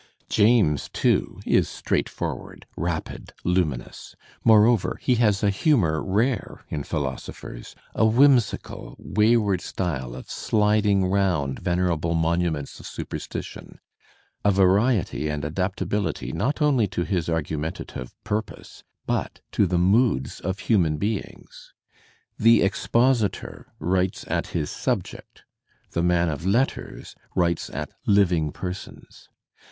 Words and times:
James» 0.29 0.89
too> 0.91 1.39
is 1.45 1.69
straightforward, 1.69 2.65
rapid, 2.75 3.33
luminous; 3.43 4.15
moreover, 4.43 4.97
he 4.99 5.13
has 5.13 5.43
a 5.43 5.51
humour 5.51 6.03
rare 6.03 6.65
in 6.69 6.81
philosophers, 6.83 7.75
a 7.93 8.03
whimsical, 8.03 8.95
wayward 8.97 9.59
r 9.59 9.63
style 9.63 10.15
of 10.15 10.27
sliding 10.27 11.05
round 11.05 11.59
venerable 11.59 12.15
monuments 12.15 12.79
of 12.79 12.87
superstition, 12.87 13.77
a 14.43 14.49
variety 14.49 15.27
and 15.29 15.45
adaptability 15.45 16.31
not 16.31 16.63
only 16.63 16.87
to 16.87 17.03
his 17.03 17.29
argumentative 17.29 18.15
purpose, 18.23 18.83
but 19.05 19.39
to 19.51 19.67
the 19.67 19.77
moods 19.77 20.39
of 20.39 20.57
human 20.61 20.97
beings. 20.97 21.73
The 22.39 22.63
expositor 22.63 23.71
writes 23.77 24.25
at 24.27 24.47
his 24.47 24.71
subject; 24.71 25.43
the 25.91 26.01
man 26.01 26.27
of 26.27 26.43
letters 26.43 27.13
writes 27.35 27.69
at 27.69 27.91
living 28.07 28.51
persons. 28.51 29.29